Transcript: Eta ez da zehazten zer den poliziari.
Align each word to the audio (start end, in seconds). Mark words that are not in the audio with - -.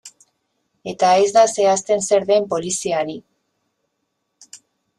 Eta 0.91 1.09
ez 1.25 1.27
da 1.35 1.43
zehazten 1.59 2.01
zer 2.11 2.27
den 2.31 2.49
poliziari. 2.55 3.19